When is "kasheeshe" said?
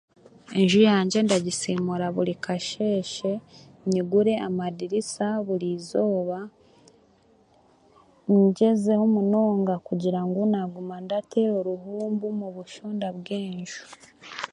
2.43-3.31